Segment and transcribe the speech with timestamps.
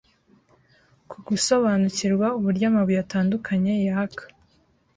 [1.09, 4.23] ku gusobanukirwa uburyo amabuye atandukanye yaka